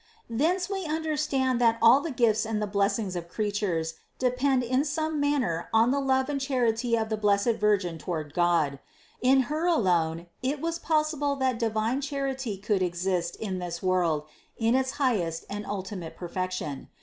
[0.29, 0.37] 524.
[0.43, 5.19] Thence we understand that all the gifts and the blessings of creatures depend in some
[5.19, 8.79] manner on the love and charity of the blessed Virgin toward God.
[9.21, 14.23] In Her alone it was possible that divine Charity could exist in this world
[14.57, 16.89] in its highest and ultimate perfection.